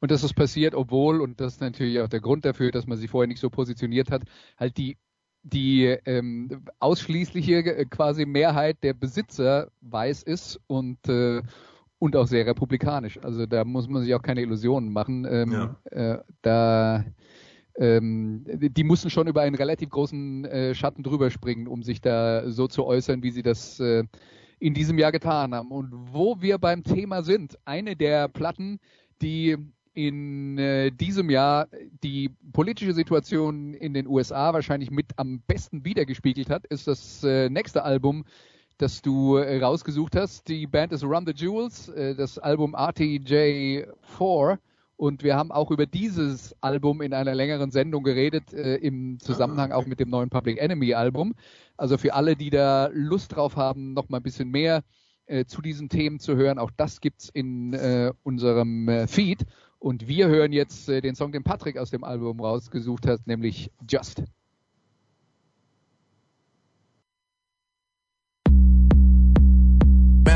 [0.00, 2.96] und das ist passiert, obwohl, und das ist natürlich auch der Grund dafür, dass man
[2.96, 4.22] sich vorher nicht so positioniert hat,
[4.56, 4.96] halt die
[5.48, 11.42] die ähm, ausschließliche äh, quasi Mehrheit der Besitzer weiß ist und äh,
[11.98, 13.18] und auch sehr republikanisch.
[13.22, 15.26] Also da muss man sich auch keine Illusionen machen.
[15.28, 15.76] Ähm, ja.
[15.90, 17.04] äh, da
[17.78, 22.48] ähm, die mussten schon über einen relativ großen äh, Schatten drüber springen, um sich da
[22.50, 24.04] so zu äußern, wie sie das äh,
[24.58, 25.70] in diesem Jahr getan haben.
[25.70, 28.78] Und wo wir beim Thema sind, eine der Platten,
[29.20, 29.56] die
[29.92, 31.68] in äh, diesem Jahr
[32.04, 37.48] die politische Situation in den USA wahrscheinlich mit am besten wiedergespiegelt hat, ist das äh,
[37.48, 38.24] nächste Album,
[38.78, 40.48] das du äh, rausgesucht hast.
[40.48, 44.58] Die Band ist Run the Jewels, äh, das Album RTJ4.
[44.98, 49.72] Und wir haben auch über dieses Album in einer längeren Sendung geredet, äh, im Zusammenhang
[49.72, 51.34] auch mit dem neuen Public Enemy Album.
[51.76, 54.82] Also für alle, die da Lust drauf haben, noch mal ein bisschen mehr
[55.26, 59.44] äh, zu diesen Themen zu hören, auch das gibt's in äh, unserem äh, Feed.
[59.78, 64.22] Und wir hören jetzt den Song, den Patrick aus dem Album rausgesucht hat, nämlich Just.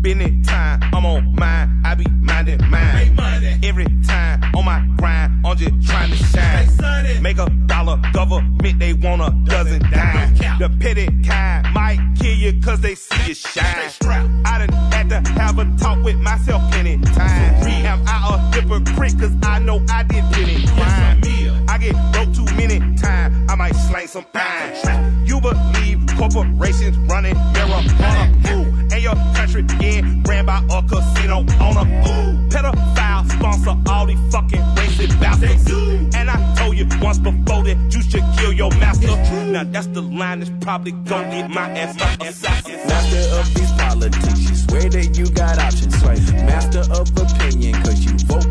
[0.00, 0.80] business time.
[0.92, 3.18] I'm on mine, I be minding mine.
[3.62, 7.22] Every time on my grind, I'm just trying to shine.
[7.22, 10.34] Make a dollar, government, they want a dozen dime.
[10.58, 13.90] The petty kind might kill you cause they see you shine.
[14.44, 17.66] I done had to have a talk with myself plenty times.
[17.66, 21.20] Am I a hypocrite cause I know I did plenty crime.
[21.68, 25.26] I get broke too many times, I might slang some fine.
[25.26, 28.59] You believe corporations running marijuana, ooh, and your
[29.50, 31.86] country again, ran by a casino owner.
[32.06, 35.70] Ooh, pedophile sponsor all these fucking racist bastards.
[36.14, 39.08] And I told you once before that you should kill your master.
[39.46, 44.54] Now that's the line that's probably gonna get my ass Master of these politics, you
[44.54, 46.02] swear that you got options.
[46.04, 46.20] Right?
[46.44, 48.49] Master of opinion, cause you vote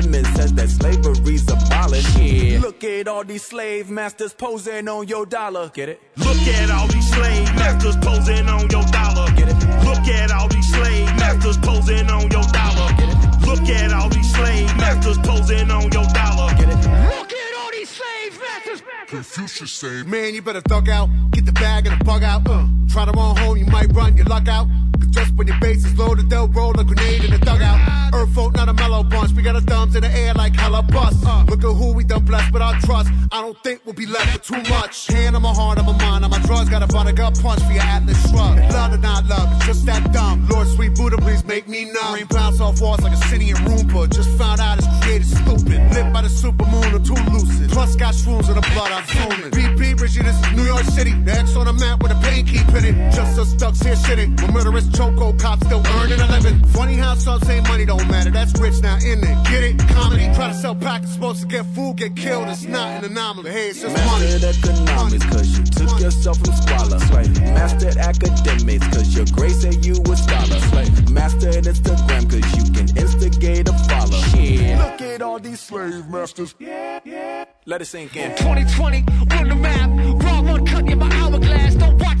[0.00, 2.18] Amendment says that slavery's abolished.
[2.18, 2.58] Yeah.
[2.60, 5.68] Look at all these slave masters posing on your dollar.
[5.74, 6.00] Get it?
[6.16, 9.30] Look at all these slave masters posing on your dollar.
[9.36, 9.60] Get it?
[9.84, 12.88] Look at all these slave masters posing on your dollar.
[12.96, 13.46] Get it?
[13.46, 16.48] Look at all these slave masters posing on your dollar.
[16.56, 16.80] Get it?
[17.18, 18.82] Look at all these slave masters.
[19.06, 21.10] Confucius say, man, you better thug out.
[21.32, 22.48] Get the bag and the bug out.
[22.48, 24.66] Uh, try to run home, you might run your luck out.
[25.10, 27.80] Just when your base is loaded, they'll roll a grenade in the dugout.
[28.14, 29.32] Earth folk, not a mellow bunch.
[29.32, 31.24] We got our thumbs in the air like hella bust.
[31.26, 33.10] Uh, look at who we done blessed with our trust.
[33.32, 35.06] I don't think we'll be left with too much.
[35.08, 36.70] Hand on my heart, on my mind, on my drugs.
[36.70, 38.58] Got a butter gut punch for your atlas shrug.
[38.72, 40.46] Love or not love, it's just that dumb.
[40.48, 42.14] Lord, sweet Buddha, please make me numb.
[42.14, 44.10] Rain bounce off walls like a city in Roomba.
[44.12, 45.78] Just found out it's created stupid.
[45.94, 47.70] Lit by the super supermoon or too lucid.
[47.70, 49.50] Plus got shrooms in the blood, I'm fuming.
[49.50, 51.12] BP, Richie, this is New York City.
[51.12, 53.12] The X on the map with a pain keep in it.
[53.12, 54.40] Just us ducks here shitting.
[54.40, 56.62] When murderous choco cops still earning a living.
[56.76, 58.30] Funny how some say money don't matter.
[58.30, 59.36] That's rich now, in it?
[59.48, 59.78] Get it?
[59.88, 60.26] Comedy.
[60.34, 62.48] Try to sell packets, supposed to get food, get killed.
[62.48, 63.50] It's not an anomaly.
[63.50, 64.58] Hey, it's just Mastered money.
[64.58, 66.04] economics, cause you took money.
[66.04, 66.98] yourself from squalor.
[66.98, 67.40] Slave.
[67.40, 70.60] Mastered academics, cause your grace said you a scholar.
[70.70, 71.10] Slave.
[71.10, 74.20] Mastered Instagram, cause you can instigate a follow.
[74.36, 74.84] Yeah.
[74.84, 76.54] Look at all these slave masters.
[76.58, 77.44] Yeah, yeah.
[77.64, 78.30] Let it sink in.
[78.36, 79.90] 2020, run the map.
[80.24, 81.69] Raw one cut in my hourglass.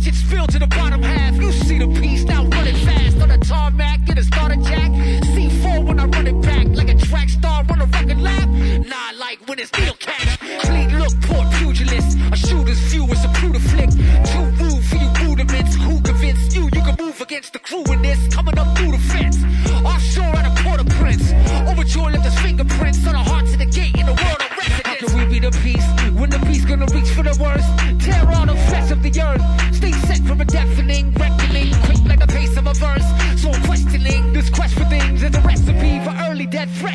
[0.00, 1.34] Don't watch it spill to the bottom half.
[1.36, 4.04] You see the piece now running fast on the tarmac.
[4.06, 4.90] Get a starter jack.
[5.34, 6.66] C4 when I run it back.
[6.68, 8.48] Like a track star on a record lap.
[8.48, 10.38] Nah, like when it's steel catch.
[10.62, 12.16] Clean look, port pugilist.
[12.32, 13.90] A shooter's view is a brutal flick.
[13.90, 15.74] Too rude for you rudiments.
[15.76, 18.34] Who convinced you you can move against the crew in this?
[18.34, 19.36] Coming up through the fence.
[19.84, 20.59] Offshore at a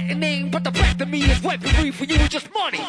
[0.05, 2.79] threatening, but the fact of me is weaponry for you is just money.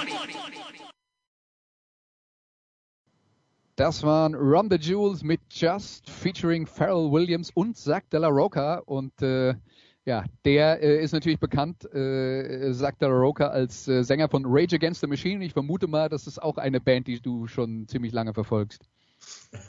[3.76, 8.78] Das waren Run the Jewels mit Just featuring Pharrell Williams und Zach De La Roca
[8.86, 9.54] und äh,
[10.06, 14.76] ja, der äh, ist natürlich bekannt, äh, sagt der Roca, als äh, Sänger von Rage
[14.76, 15.44] Against the Machine.
[15.44, 18.82] Ich vermute mal, das ist auch eine Band, die du schon ziemlich lange verfolgst.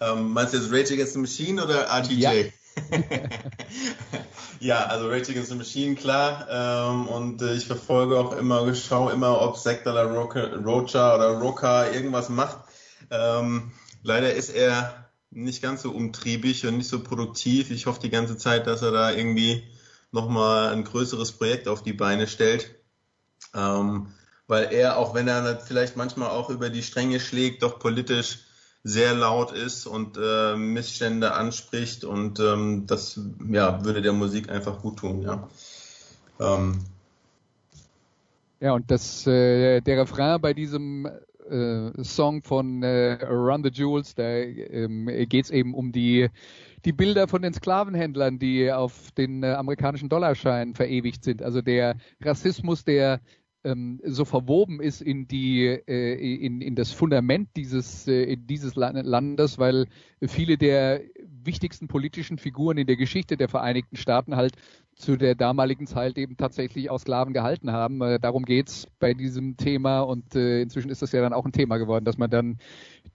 [0.00, 2.14] ähm, meinst du jetzt Rage Against the Machine oder RTJ?
[2.14, 2.30] Ja.
[4.60, 6.46] ja, also Rage Against the Machine, klar.
[6.50, 11.90] Ähm, und äh, ich verfolge auch immer, schaue immer, ob la Roca, Rocha oder Roca
[11.90, 12.58] irgendwas macht.
[13.10, 13.72] Ähm,
[14.02, 17.70] leider ist er nicht ganz so umtriebig und nicht so produktiv.
[17.70, 19.64] Ich hoffe die ganze Zeit, dass er da irgendwie
[20.10, 22.74] nochmal ein größeres Projekt auf die Beine stellt.
[23.54, 24.12] Ähm,
[24.46, 28.38] weil er, auch wenn er vielleicht manchmal auch über die Stränge schlägt, doch politisch
[28.84, 33.20] sehr laut ist und äh, Missstände anspricht und ähm, das
[33.50, 35.48] ja, würde der Musik einfach gut tun, ja.
[36.40, 36.78] Ähm.
[38.60, 41.08] Ja, und das, äh, der Refrain bei diesem
[41.48, 46.28] äh, Song von äh, Run the Jewels, da ähm, geht es eben um die,
[46.84, 51.42] die Bilder von den Sklavenhändlern, die auf den äh, amerikanischen Dollarscheinen verewigt sind.
[51.42, 53.20] Also der Rassismus, der
[53.64, 59.58] ähm, so verwoben ist in die äh, in, in das Fundament dieses äh, dieses Landes,
[59.58, 59.86] weil
[60.26, 61.00] viele der
[61.44, 64.54] wichtigsten politischen Figuren in der Geschichte der Vereinigten Staaten halt
[64.94, 68.00] zu der damaligen Zeit eben tatsächlich auch Sklaven gehalten haben.
[68.02, 71.52] Äh, darum geht's bei diesem Thema und äh, inzwischen ist das ja dann auch ein
[71.52, 72.58] Thema geworden, dass man dann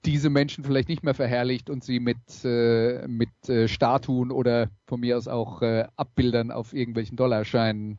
[0.06, 5.00] diese Menschen vielleicht nicht mehr verherrlicht und sie mit, äh, mit äh, Statuen oder von
[5.00, 7.98] mir aus auch äh, Abbildern auf irgendwelchen Dollarscheinen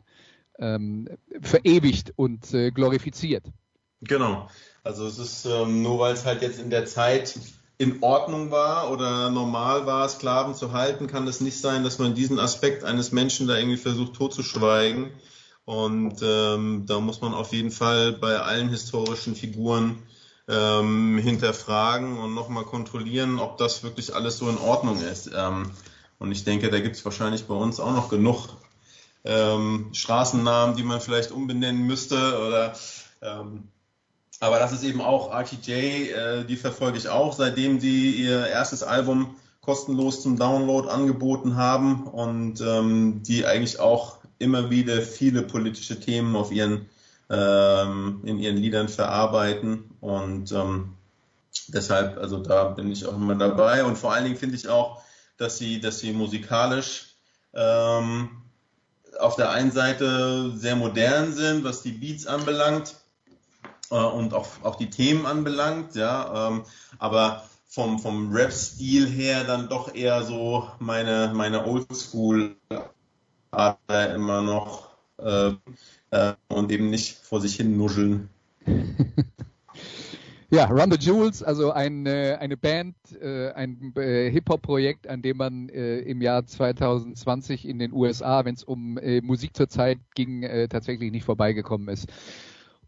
[0.58, 1.08] ähm,
[1.40, 3.44] verewigt und äh, glorifiziert.
[4.00, 4.48] Genau.
[4.82, 7.38] Also es ist ähm, nur weil es halt jetzt in der Zeit
[7.78, 12.14] in Ordnung war oder normal war, Sklaven zu halten, kann es nicht sein, dass man
[12.14, 15.10] diesen Aspekt eines Menschen da irgendwie versucht totzuschweigen.
[15.64, 20.02] Und ähm, da muss man auf jeden Fall bei allen historischen Figuren
[20.46, 25.30] ähm, hinterfragen und nochmal kontrollieren, ob das wirklich alles so in Ordnung ist.
[25.34, 25.70] Ähm,
[26.18, 28.48] und ich denke, da gibt es wahrscheinlich bei uns auch noch genug
[29.24, 32.16] ähm, Straßennamen, die man vielleicht umbenennen müsste
[32.46, 32.74] oder
[33.22, 33.68] ähm,
[34.40, 38.82] aber das ist eben auch RTJ, äh, die verfolge ich auch, seitdem sie ihr erstes
[38.82, 46.00] Album kostenlos zum Download angeboten haben und ähm, die eigentlich auch immer wieder viele politische
[46.00, 46.90] Themen auf ihren
[47.30, 50.94] ähm, in ihren Liedern verarbeiten und ähm,
[51.68, 55.02] deshalb, also da bin ich auch immer dabei und vor allen Dingen finde ich auch,
[55.38, 57.14] dass sie, dass sie musikalisch
[57.54, 58.43] ähm,
[59.18, 62.94] auf der einen Seite sehr modern sind, was die Beats anbelangt
[63.90, 66.64] äh, und auch, auch die Themen anbelangt, ja, ähm,
[66.98, 73.78] aber vom, vom Rap-Stil her dann doch eher so meine, meine Oldschool-Art
[74.14, 75.52] immer noch äh,
[76.10, 78.28] äh, und eben nicht vor sich hin nuscheln.
[80.50, 85.38] Ja, Run the Jewels, also ein, äh, eine Band, äh, ein äh, Hip-Hop-Projekt, an dem
[85.38, 89.98] man äh, im Jahr 2020 in den USA, wenn es um äh, Musik zur Zeit
[90.14, 92.12] ging, äh, tatsächlich nicht vorbeigekommen ist.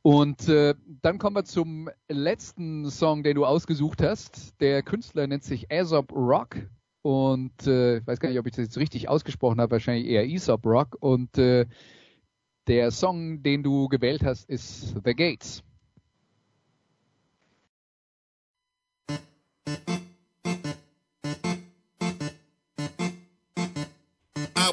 [0.02, 4.54] Und dann kommen wir zum letzten Song, den du ausgesucht hast.
[4.61, 6.59] Der Künstler nennt sich Aesop Rock
[7.02, 10.64] und ich weiß gar nicht, ob ich das jetzt richtig ausgesprochen habe, wahrscheinlich eher Aesop
[10.64, 10.96] Rock.
[11.00, 15.64] Und der Song, den du gewählt hast, ist The Gates.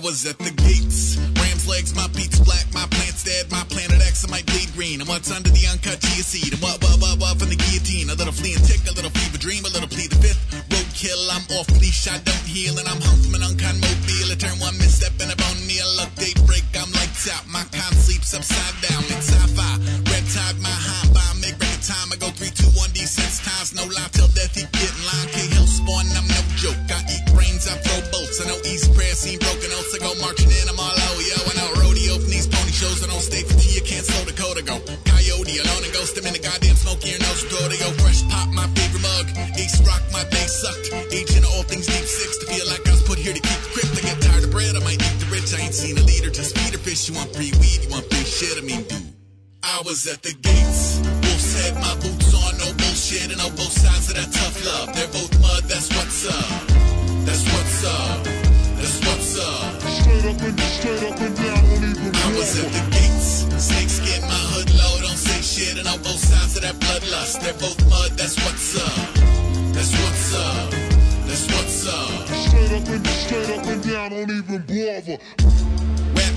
[0.03, 1.15] Was at the gates.
[1.39, 4.99] Ram's legs, my beats black, my plants dead, my planet X, and my bleed green.
[4.99, 6.51] And what's under the uncut chia seed?
[6.51, 8.11] And what, what, what, what from the guillotine?
[8.11, 10.43] A little flea and tick, a little fever dream, a little plead the fifth.
[10.67, 14.27] Roadkill, I'm off leash, I don't heal, and I'm hung from an unkind mobile.
[14.27, 15.87] I turn one misstep and a bone meal.
[15.95, 17.47] Look, daybreak, I'm lights out.
[17.47, 19.07] My con sleeps upside down.
[19.07, 19.71] It's sci-fi.
[20.11, 22.11] Red tide, my high by make record time.
[22.11, 23.71] I go 3, 2, 1, D, six times.
[23.71, 24.11] No lie
[49.84, 50.99] was at the gates.
[51.23, 54.95] Wolf's head, my boots on, no bullshit, and on both sides of that tough love.
[54.95, 56.67] They're both mud, that's what's up.
[57.27, 58.23] That's what's up.
[58.79, 59.81] That's what's up.
[59.84, 63.43] Straight up and straight up and down, don't even I was at the gates.
[63.59, 67.43] Snake skin, my hood low, don't say shit, and on both sides of that bloodlust.
[67.43, 69.13] They're both mud, that's what's up.
[69.75, 70.71] That's what's up.
[71.27, 72.27] That's what's up.
[72.27, 75.72] Straight up and straight up and down, don't even bother.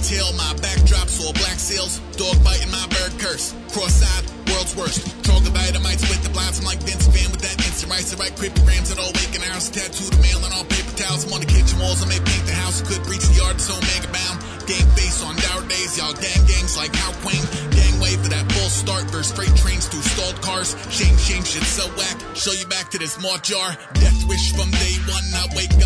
[0.06, 1.98] Tail, my backdrops all black seals.
[2.14, 3.50] Dog biting my bird curse.
[3.74, 4.22] Cross-eyed,
[4.54, 5.02] world's worst.
[5.26, 5.74] Troglodyte
[6.06, 6.60] with the blinds.
[6.60, 8.14] I'm like Vince Van with that instant rice.
[8.14, 9.66] I write cryptograms at all waking hours.
[9.66, 11.26] Tattoo the mail on all paper towels.
[11.26, 12.02] I'm on the kitchen walls.
[12.02, 12.86] I may paint the house.
[12.86, 14.38] Could reach the yard, so mega bound.
[14.70, 15.98] Game face on dour days.
[15.98, 17.42] Y'all gang gangs like how Queen.
[17.74, 19.10] Gang wave for that full start.
[19.10, 20.78] Verse freight trains through stalled cars.
[20.90, 22.16] Shame, shame, shit so whack.
[22.38, 23.74] Show you back to this moth jar.
[23.98, 25.26] Death wish from day one.
[25.34, 25.85] I wake up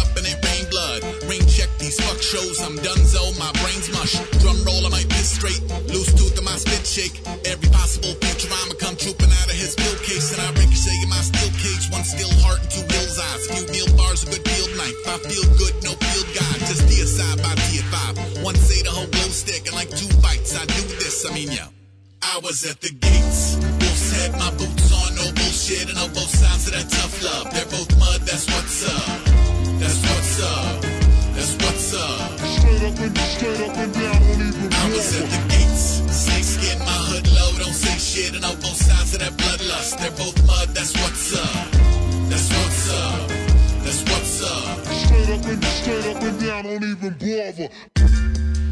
[4.01, 4.17] My mush.
[4.41, 5.61] Drum roll, I might miss straight.
[5.93, 7.21] Loose tooth in my spit shake.
[7.45, 10.33] Every possible future I'ma come trooping out of his pill case.
[10.33, 11.85] And I ricochet in my steel cage.
[11.93, 13.45] One still heart and two hills eyes.
[13.53, 14.97] Few deal bars, a good field knife.
[15.05, 16.53] I feel good, no field guy.
[16.65, 18.41] Just DSI by D5.
[18.41, 20.57] One say the whole glow stick and like two bites.
[20.57, 21.69] I do this, I mean, yo.
[22.25, 23.61] I was at the gates.
[23.85, 27.53] Wolf's head, my boots on, no bullshit, and on both sides of that tough love.
[46.63, 47.69] Down, don't even bother.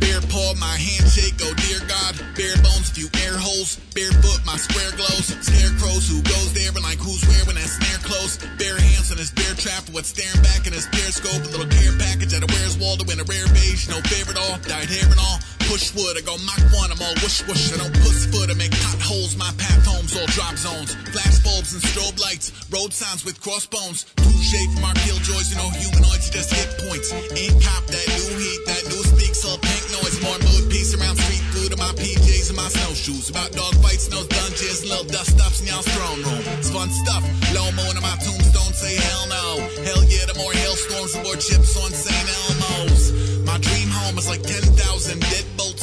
[0.00, 2.14] Bare paw, my handshake, oh dear God.
[2.36, 3.76] Bare bones, few air holes.
[3.94, 5.32] Barefoot, my square glows.
[5.42, 8.38] Scarecrows, who goes there and like who's where when that snare close.
[8.58, 11.42] Bare hands on his bear trap, what's staring back in his periscope.
[11.44, 13.88] A little care package at a Where's Waldo in a rare beige.
[13.88, 15.38] No favorite all, dyed hair and all.
[15.68, 17.76] Push wood, I go Mach 1, I'm all whoosh whoosh.
[17.76, 19.36] I don't puss foot, I make potholes.
[19.36, 20.96] My path homes, all drop zones.
[21.12, 22.56] Flash bulbs and strobe lights.
[22.72, 24.08] Road signs with crossbones.
[24.16, 27.12] Touche from our killjoys, you know humanoids, just hit points.
[27.36, 30.16] Ain't cop that new heat, that new speaks all pink noise.
[30.24, 33.28] More mood peace around street food in my PJs and my snowshoes.
[33.28, 36.44] About dog fights those dungeons, little dust ups in y'all's throne room.
[36.56, 37.20] It's fun stuff.
[37.52, 39.68] Low mo in my tombstone, say hell no.
[39.84, 42.24] Hell yeah, the more hailstorms, the more chips on St.
[42.24, 43.12] Elmo's.
[43.44, 45.20] My dream home is like 10,000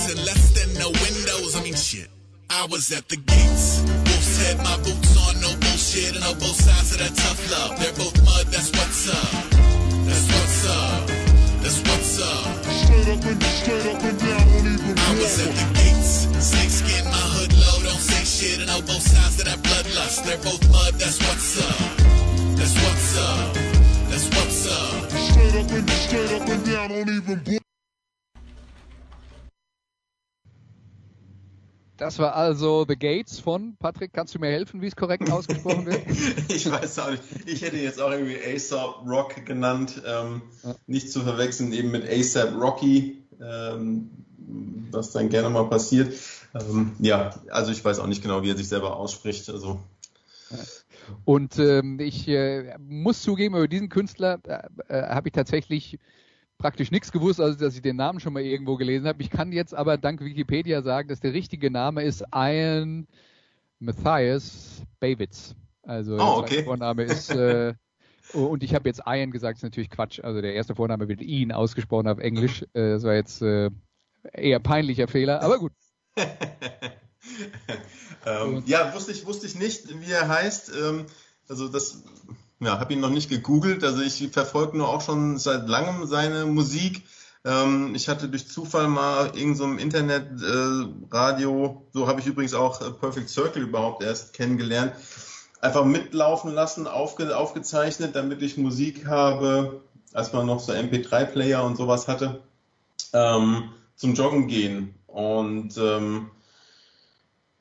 [0.10, 1.56] and less than no windows.
[1.56, 2.10] I mean, shit.
[2.50, 3.82] I was at the gates.
[4.06, 7.80] Wolf's head, my boots on, no bullshit, and on both sides of that tough love.
[7.80, 9.32] They're both mud, that's what's up.
[10.06, 11.08] That's what's up.
[11.66, 12.46] That's what's up.
[12.70, 16.30] Straight up and straight up and down, don't even I was at the gates.
[16.38, 20.24] Snake skin, my hood low, don't say shit, and on both sides of that bloodlust.
[20.24, 21.98] They're both mud, that's what's up.
[22.56, 23.54] That's what's up.
[24.10, 25.10] That's what's up.
[25.10, 27.65] Straight up and straight up and down, don't even
[31.98, 34.12] Das war also The Gates von Patrick.
[34.12, 36.02] Kannst du mir helfen, wie es korrekt ausgesprochen wird?
[36.50, 37.24] ich weiß auch nicht.
[37.46, 40.02] Ich hätte jetzt auch irgendwie ASAP Rock genannt.
[40.06, 40.42] Ähm,
[40.88, 44.10] Nicht zu verwechseln eben mit ASAP Rocky, ähm,
[44.92, 46.14] was dann gerne mal passiert.
[46.54, 49.50] Ähm, ja, also ich weiß auch nicht genau, wie er sich selber ausspricht.
[49.50, 49.80] Also
[51.24, 56.00] Und ähm, ich äh, muss zugeben, über diesen Künstler äh, äh, habe ich tatsächlich
[56.58, 59.22] praktisch nichts gewusst, also dass ich den Namen schon mal irgendwo gelesen habe.
[59.22, 63.08] Ich kann jetzt aber dank Wikipedia sagen, dass der richtige Name ist Ian
[63.80, 65.56] Matthias Bavitz.
[65.84, 66.64] Also Oh, okay.
[66.64, 67.74] Vorname ist äh,
[68.34, 70.20] und ich habe jetzt Ian gesagt, ist natürlich Quatsch.
[70.20, 72.64] Also der erste Vorname wird Ian ausgesprochen auf Englisch.
[72.74, 73.70] Äh, das war jetzt äh,
[74.34, 75.74] eher peinlicher Fehler, aber gut.
[78.26, 80.72] ähm, ja, wusste ich, wusste ich nicht, wie er heißt.
[80.76, 81.06] Ähm,
[81.48, 82.04] also das,
[82.66, 83.84] ja, habe ihn noch nicht gegoogelt.
[83.84, 87.04] Also ich verfolge nur auch schon seit langem seine Musik.
[87.46, 92.26] Ähm, ich hatte durch Zufall mal irgend so im Internet äh, Radio, so habe ich
[92.26, 94.94] übrigens auch äh, Perfect Circle überhaupt erst kennengelernt,
[95.62, 99.82] einfach mitlaufen lassen, aufge, aufgezeichnet, damit ich Musik habe,
[100.14, 102.42] als man noch so MP3-Player und sowas hatte,
[103.14, 104.96] ähm, zum Joggen gehen.
[105.06, 106.32] Und ähm,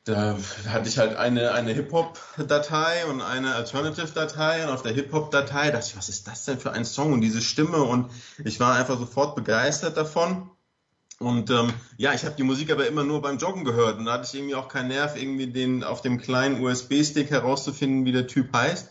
[0.05, 0.37] da
[0.69, 5.97] hatte ich halt eine, eine Hip-Hop-Datei und eine Alternative-Datei und auf der Hip-Hop-Datei dachte ich,
[5.97, 8.11] was ist das denn für ein Song und diese Stimme und
[8.45, 10.51] ich war einfach sofort begeistert davon.
[11.21, 14.15] Und ähm, ja, ich habe die Musik aber immer nur beim Joggen gehört und da
[14.15, 18.27] hatte ich irgendwie auch keinen Nerv, irgendwie den auf dem kleinen USB-Stick herauszufinden, wie der
[18.27, 18.91] Typ heißt.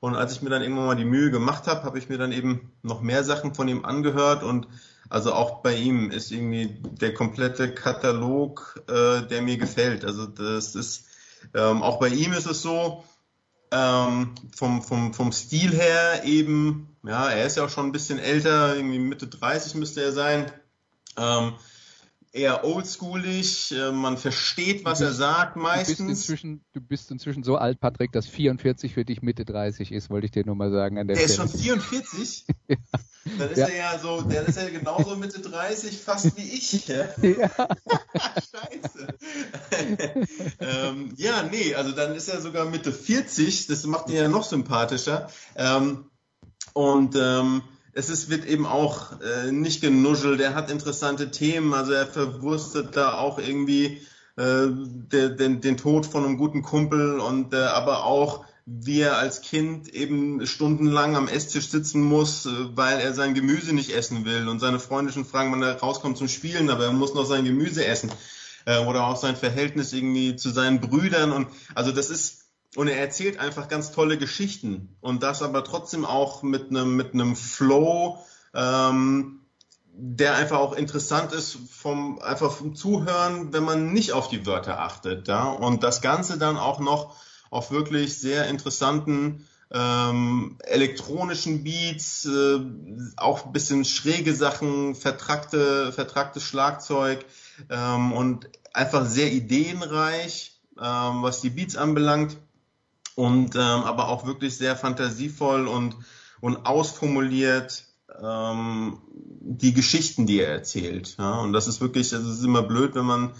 [0.00, 2.32] Und als ich mir dann irgendwann mal die Mühe gemacht habe, habe ich mir dann
[2.32, 4.66] eben noch mehr Sachen von ihm angehört und
[5.12, 10.06] also auch bei ihm ist irgendwie der komplette Katalog, äh, der mir gefällt.
[10.06, 11.04] Also das ist
[11.54, 13.04] ähm, auch bei ihm ist es so
[13.70, 18.18] ähm, vom, vom, vom Stil her eben, ja, er ist ja auch schon ein bisschen
[18.18, 20.50] älter, irgendwie Mitte 30 müsste er sein.
[21.18, 21.54] Ähm,
[22.32, 26.08] eher oldschoolig, äh, man versteht, was Du er bist- sagt Du bist, meistens.
[26.08, 30.24] inzwischen, du bist inzwischen so alt, Patrick, dass 44 für dich Mitte 30 ist, wollte
[30.26, 32.46] ich dir nur mal sagen an der Der ist schon 44?
[33.38, 33.66] Dann ist Ja.
[33.68, 36.88] er ja so, der ist ja genauso Mitte 30, fast wie ich.
[36.88, 37.04] Ja?
[37.22, 37.50] Ja.
[38.34, 39.14] Scheiße.
[40.60, 44.44] ähm, ja, nee, also dann ist er sogar Mitte 40, das macht ihn ja noch
[44.44, 45.28] sympathischer.
[45.56, 46.06] Ähm,
[46.74, 47.62] und ähm,
[47.94, 50.40] es ist, wird eben auch äh, nicht genuschelt.
[50.40, 54.00] Er hat interessante Themen, also er verwurstet da auch irgendwie
[54.36, 59.18] äh, der, den, den Tod von einem guten Kumpel und äh, aber auch wie er
[59.18, 64.24] als Kind eben stundenlang am Esstisch sitzen muss, äh, weil er sein Gemüse nicht essen
[64.24, 64.48] will.
[64.48, 67.44] Und seine Freunde schon fragen, wann er rauskommt zum Spielen, aber er muss noch sein
[67.44, 68.10] Gemüse essen
[68.64, 71.32] äh, oder auch sein Verhältnis irgendwie zu seinen Brüdern.
[71.32, 72.41] Und also das ist
[72.76, 74.96] und er erzählt einfach ganz tolle Geschichten.
[75.00, 78.18] Und das aber trotzdem auch mit einem mit einem Flow,
[78.54, 79.40] ähm,
[79.94, 84.80] der einfach auch interessant ist vom einfach vom Zuhören, wenn man nicht auf die Wörter
[84.80, 85.44] achtet, ja.
[85.44, 87.14] Und das Ganze dann auch noch
[87.50, 92.60] auf wirklich sehr interessanten ähm, elektronischen Beats, äh,
[93.16, 97.24] auch ein bisschen schräge Sachen, vertrackte, vertracktes Schlagzeug
[97.70, 102.36] ähm, und einfach sehr ideenreich, ähm, was die Beats anbelangt
[103.14, 105.96] und ähm, aber auch wirklich sehr fantasievoll und,
[106.40, 107.84] und ausformuliert
[108.20, 111.16] ähm, die Geschichten, die er erzählt.
[111.18, 111.40] Ja?
[111.40, 113.34] Und das ist wirklich, das ist immer blöd, wenn man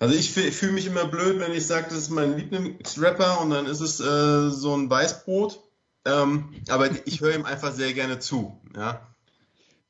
[0.00, 3.66] also ich fühle mich immer blöd, wenn ich sage, das ist mein Lieblingsrapper und dann
[3.66, 5.62] ist es äh, so ein Weißbrot.
[6.06, 8.62] Ähm, aber ich höre ihm einfach sehr gerne zu.
[8.74, 9.09] Ja.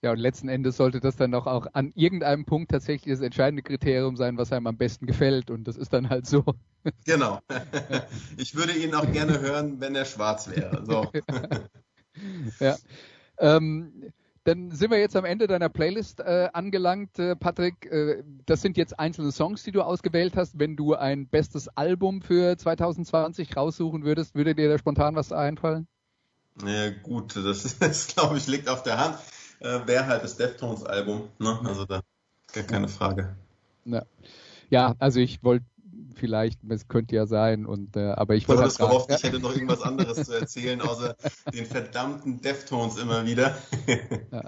[0.02, 3.62] Ja, und letzten Endes sollte das dann doch auch an irgendeinem Punkt tatsächlich das entscheidende
[3.62, 5.50] Kriterium sein, was einem am besten gefällt.
[5.50, 6.44] Und das ist dann halt so.
[7.04, 7.40] Genau.
[8.38, 10.84] Ich würde ihn auch gerne hören, wenn er schwarz wäre.
[10.86, 11.10] So.
[12.60, 12.76] ja.
[13.38, 14.12] Ähm,
[14.44, 17.84] dann sind wir jetzt am Ende deiner Playlist äh, angelangt, äh, Patrick.
[17.84, 20.58] Äh, das sind jetzt einzelne Songs, die du ausgewählt hast.
[20.58, 25.86] Wenn du ein bestes Album für 2020 raussuchen würdest, würde dir da spontan was einfallen?
[26.64, 29.18] Ja, gut, das, ist, das glaube ich, liegt auf der Hand.
[29.60, 31.60] Äh, Wäre halt das Deftones-Album, ne?
[31.64, 32.02] Also da
[32.52, 33.36] gar keine Frage.
[33.84, 34.04] Ja,
[34.70, 35.64] ja also ich wollte
[36.14, 37.66] vielleicht, es könnte ja sein.
[37.66, 38.62] Und, äh, aber ich wollte.
[38.66, 41.16] Ich halt gehofft, ich hätte noch irgendwas anderes zu erzählen, außer
[41.52, 43.56] den verdammten Deftones immer wieder.
[44.32, 44.44] ja.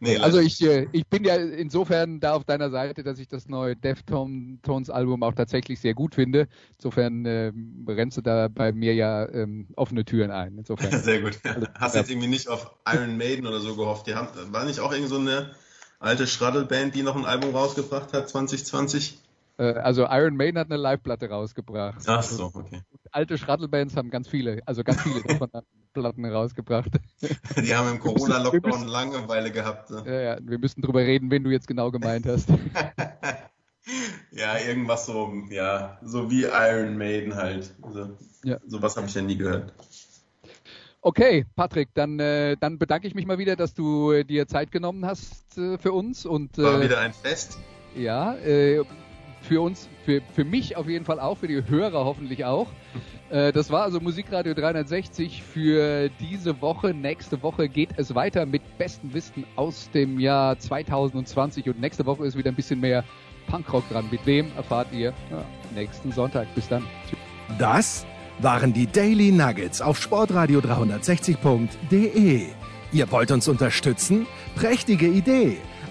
[0.00, 3.48] Nee, also ich, äh, ich bin ja insofern da auf deiner Seite, dass ich das
[3.48, 6.48] neue Deftones Album auch tatsächlich sehr gut finde.
[6.76, 7.52] Insofern äh,
[7.88, 10.58] rennst du da bei mir ja ähm, offene Türen ein.
[10.58, 10.90] Insofern.
[11.02, 11.38] sehr gut.
[11.44, 14.06] Also, Hast du jetzt irgendwie nicht auf Iron Maiden oder so gehofft?
[14.06, 15.50] Die haben, war nicht auch irgend so eine
[15.98, 19.20] alte Schraddelband, die noch ein Album rausgebracht hat 2020?
[19.58, 22.02] Äh, also Iron Maiden hat eine Live-Platte rausgebracht.
[22.06, 22.82] Ach so, okay.
[23.12, 25.50] Alte Shuttle-Bands haben ganz viele, also ganz viele davon
[26.00, 26.90] Platten rausgebracht.
[27.56, 29.90] Die haben im Corona-Lockdown Langeweile gehabt.
[29.90, 30.02] Ne?
[30.06, 32.48] Ja, ja, wir müssen drüber reden, wen du jetzt genau gemeint hast.
[34.30, 37.74] ja, irgendwas so, ja, so wie Iron Maiden halt.
[37.82, 38.10] Also,
[38.44, 38.58] ja.
[38.66, 39.72] Sowas habe ich ja nie gehört.
[41.00, 44.72] Okay, Patrick, dann, äh, dann bedanke ich mich mal wieder, dass du äh, dir Zeit
[44.72, 46.26] genommen hast äh, für uns.
[46.26, 47.58] Und, War wieder ein Fest.
[47.94, 48.82] Ja, äh,
[49.46, 52.68] für uns, für, für mich auf jeden Fall auch, für die Hörer hoffentlich auch.
[53.28, 56.94] Äh, das war also Musikradio 360 für diese Woche.
[56.94, 62.24] Nächste Woche geht es weiter mit besten Wissen aus dem Jahr 2020 und nächste Woche
[62.24, 63.02] ist wieder ein bisschen mehr
[63.48, 64.04] Punkrock dran.
[64.12, 65.44] Mit wem erfahrt ihr ja,
[65.74, 66.46] nächsten Sonntag.
[66.54, 66.84] Bis dann.
[67.08, 67.18] Tschüss.
[67.58, 68.06] Das
[68.38, 72.46] waren die Daily Nuggets auf Sportradio 360.de.
[72.92, 74.26] Ihr wollt uns unterstützen?
[74.54, 75.58] Prächtige Idee!